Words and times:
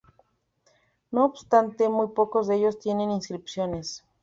No 1.11 1.25
obstante, 1.25 1.87
muy 1.87 2.07
pocos 2.07 2.47
de 2.47 2.55
ellos 2.55 2.79
tienen 2.79 3.11
inscripciones. 3.11 4.03